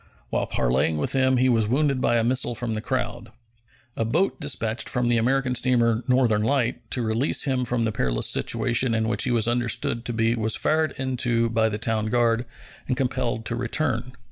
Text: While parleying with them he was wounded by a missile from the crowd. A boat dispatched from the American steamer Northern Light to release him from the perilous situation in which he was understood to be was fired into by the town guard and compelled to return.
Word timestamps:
While 0.31 0.47
parleying 0.47 0.97
with 0.97 1.11
them 1.11 1.37
he 1.37 1.47
was 1.47 1.67
wounded 1.67 2.01
by 2.01 2.17
a 2.17 2.23
missile 2.23 2.55
from 2.55 2.73
the 2.73 2.81
crowd. 2.81 3.29
A 3.95 4.03
boat 4.03 4.39
dispatched 4.41 4.89
from 4.89 5.07
the 5.07 5.19
American 5.19 5.53
steamer 5.53 6.01
Northern 6.07 6.41
Light 6.41 6.89
to 6.89 7.03
release 7.03 7.43
him 7.43 7.65
from 7.65 7.85
the 7.85 7.91
perilous 7.91 8.25
situation 8.27 8.95
in 8.95 9.07
which 9.07 9.25
he 9.25 9.31
was 9.31 9.47
understood 9.47 10.03
to 10.05 10.11
be 10.11 10.33
was 10.33 10.55
fired 10.55 10.93
into 10.97 11.49
by 11.51 11.69
the 11.69 11.77
town 11.77 12.07
guard 12.07 12.47
and 12.87 12.97
compelled 12.97 13.45
to 13.45 13.55
return. 13.55 14.13